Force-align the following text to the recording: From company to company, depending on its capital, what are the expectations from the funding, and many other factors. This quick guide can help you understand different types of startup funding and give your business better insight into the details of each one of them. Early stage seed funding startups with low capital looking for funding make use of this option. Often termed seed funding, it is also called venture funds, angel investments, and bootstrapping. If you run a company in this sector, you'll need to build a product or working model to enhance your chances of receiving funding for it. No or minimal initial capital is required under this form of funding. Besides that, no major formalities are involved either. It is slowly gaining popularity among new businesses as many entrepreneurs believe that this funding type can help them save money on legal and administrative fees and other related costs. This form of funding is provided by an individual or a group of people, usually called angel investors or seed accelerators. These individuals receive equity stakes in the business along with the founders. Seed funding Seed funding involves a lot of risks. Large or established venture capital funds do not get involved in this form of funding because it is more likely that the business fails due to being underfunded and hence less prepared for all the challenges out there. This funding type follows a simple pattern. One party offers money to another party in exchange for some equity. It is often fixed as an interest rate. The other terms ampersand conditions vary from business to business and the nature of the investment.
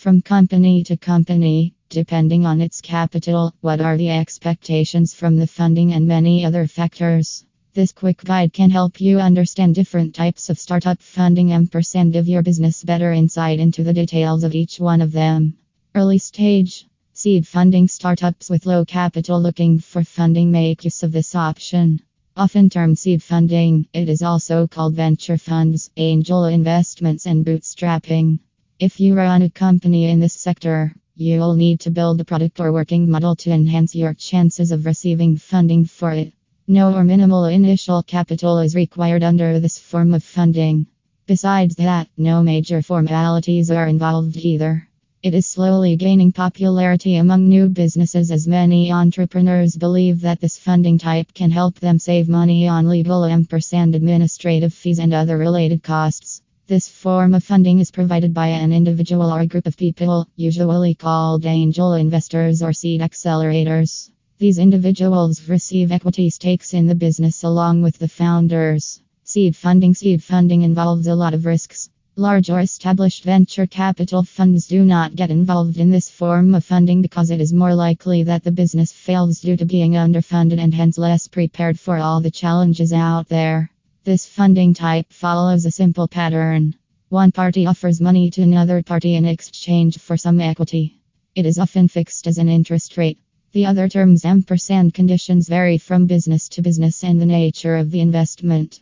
From 0.00 0.22
company 0.22 0.82
to 0.84 0.96
company, 0.96 1.74
depending 1.90 2.46
on 2.46 2.62
its 2.62 2.80
capital, 2.80 3.52
what 3.60 3.82
are 3.82 3.98
the 3.98 4.08
expectations 4.08 5.12
from 5.12 5.36
the 5.36 5.46
funding, 5.46 5.92
and 5.92 6.06
many 6.06 6.42
other 6.42 6.66
factors. 6.66 7.44
This 7.74 7.92
quick 7.92 8.24
guide 8.24 8.54
can 8.54 8.70
help 8.70 8.98
you 8.98 9.20
understand 9.20 9.74
different 9.74 10.14
types 10.14 10.48
of 10.48 10.58
startup 10.58 11.02
funding 11.02 11.52
and 11.52 11.70
give 11.70 12.28
your 12.28 12.42
business 12.42 12.82
better 12.82 13.12
insight 13.12 13.60
into 13.60 13.84
the 13.84 13.92
details 13.92 14.42
of 14.42 14.54
each 14.54 14.80
one 14.80 15.02
of 15.02 15.12
them. 15.12 15.58
Early 15.94 16.16
stage 16.16 16.86
seed 17.12 17.46
funding 17.46 17.86
startups 17.86 18.48
with 18.48 18.64
low 18.64 18.86
capital 18.86 19.38
looking 19.38 19.80
for 19.80 20.02
funding 20.02 20.50
make 20.50 20.82
use 20.82 21.02
of 21.02 21.12
this 21.12 21.34
option. 21.34 22.00
Often 22.38 22.70
termed 22.70 22.98
seed 22.98 23.22
funding, 23.22 23.86
it 23.92 24.08
is 24.08 24.22
also 24.22 24.66
called 24.66 24.94
venture 24.94 25.36
funds, 25.36 25.90
angel 25.98 26.46
investments, 26.46 27.26
and 27.26 27.44
bootstrapping. 27.44 28.38
If 28.80 28.98
you 28.98 29.14
run 29.14 29.42
a 29.42 29.50
company 29.50 30.08
in 30.08 30.20
this 30.20 30.32
sector, 30.32 30.94
you'll 31.14 31.52
need 31.52 31.80
to 31.80 31.90
build 31.90 32.18
a 32.18 32.24
product 32.24 32.60
or 32.60 32.72
working 32.72 33.10
model 33.10 33.36
to 33.36 33.50
enhance 33.50 33.94
your 33.94 34.14
chances 34.14 34.72
of 34.72 34.86
receiving 34.86 35.36
funding 35.36 35.84
for 35.84 36.12
it. 36.12 36.32
No 36.66 36.94
or 36.94 37.04
minimal 37.04 37.44
initial 37.44 38.02
capital 38.02 38.58
is 38.58 38.74
required 38.74 39.22
under 39.22 39.60
this 39.60 39.78
form 39.78 40.14
of 40.14 40.24
funding. 40.24 40.86
Besides 41.26 41.74
that, 41.74 42.08
no 42.16 42.42
major 42.42 42.80
formalities 42.80 43.70
are 43.70 43.86
involved 43.86 44.38
either. 44.38 44.88
It 45.22 45.34
is 45.34 45.46
slowly 45.46 45.96
gaining 45.96 46.32
popularity 46.32 47.16
among 47.16 47.50
new 47.50 47.68
businesses 47.68 48.30
as 48.30 48.48
many 48.48 48.90
entrepreneurs 48.90 49.76
believe 49.76 50.22
that 50.22 50.40
this 50.40 50.56
funding 50.56 50.96
type 50.96 51.34
can 51.34 51.50
help 51.50 51.78
them 51.80 51.98
save 51.98 52.30
money 52.30 52.66
on 52.66 52.88
legal 52.88 53.24
and 53.24 53.46
administrative 53.52 54.72
fees 54.72 54.98
and 54.98 55.12
other 55.12 55.36
related 55.36 55.82
costs. 55.82 56.40
This 56.70 56.88
form 56.88 57.34
of 57.34 57.42
funding 57.42 57.80
is 57.80 57.90
provided 57.90 58.32
by 58.32 58.46
an 58.46 58.72
individual 58.72 59.28
or 59.28 59.40
a 59.40 59.46
group 59.48 59.66
of 59.66 59.76
people, 59.76 60.28
usually 60.36 60.94
called 60.94 61.44
angel 61.44 61.94
investors 61.94 62.62
or 62.62 62.72
seed 62.72 63.00
accelerators. 63.00 64.08
These 64.38 64.60
individuals 64.60 65.48
receive 65.48 65.90
equity 65.90 66.30
stakes 66.30 66.72
in 66.72 66.86
the 66.86 66.94
business 66.94 67.42
along 67.42 67.82
with 67.82 67.98
the 67.98 68.06
founders. 68.06 69.02
Seed 69.24 69.56
funding 69.56 69.94
Seed 69.94 70.22
funding 70.22 70.62
involves 70.62 71.08
a 71.08 71.16
lot 71.16 71.34
of 71.34 71.44
risks. 71.44 71.90
Large 72.14 72.50
or 72.50 72.60
established 72.60 73.24
venture 73.24 73.66
capital 73.66 74.22
funds 74.22 74.68
do 74.68 74.84
not 74.84 75.16
get 75.16 75.32
involved 75.32 75.76
in 75.76 75.90
this 75.90 76.08
form 76.08 76.54
of 76.54 76.64
funding 76.64 77.02
because 77.02 77.32
it 77.32 77.40
is 77.40 77.52
more 77.52 77.74
likely 77.74 78.22
that 78.22 78.44
the 78.44 78.52
business 78.52 78.92
fails 78.92 79.40
due 79.40 79.56
to 79.56 79.64
being 79.64 79.94
underfunded 79.94 80.60
and 80.60 80.72
hence 80.72 80.98
less 80.98 81.26
prepared 81.26 81.80
for 81.80 81.98
all 81.98 82.20
the 82.20 82.30
challenges 82.30 82.92
out 82.92 83.26
there. 83.26 83.72
This 84.02 84.24
funding 84.24 84.72
type 84.72 85.12
follows 85.12 85.66
a 85.66 85.70
simple 85.70 86.08
pattern. 86.08 86.74
One 87.10 87.32
party 87.32 87.66
offers 87.66 88.00
money 88.00 88.30
to 88.30 88.40
another 88.40 88.82
party 88.82 89.14
in 89.14 89.26
exchange 89.26 89.98
for 89.98 90.16
some 90.16 90.40
equity. 90.40 91.02
It 91.34 91.44
is 91.44 91.58
often 91.58 91.86
fixed 91.86 92.26
as 92.26 92.38
an 92.38 92.48
interest 92.48 92.96
rate. 92.96 93.18
The 93.52 93.66
other 93.66 93.90
terms 93.90 94.24
ampersand 94.24 94.94
conditions 94.94 95.50
vary 95.50 95.76
from 95.76 96.06
business 96.06 96.48
to 96.50 96.62
business 96.62 97.04
and 97.04 97.20
the 97.20 97.26
nature 97.26 97.76
of 97.76 97.90
the 97.90 98.00
investment. 98.00 98.80